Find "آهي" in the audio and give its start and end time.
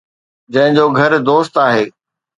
1.65-1.85